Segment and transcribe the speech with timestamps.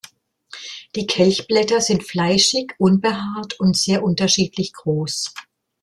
[0.95, 5.31] Die Kelchblätter sind fleischig, unbehaart und sehr unterschiedlich groß.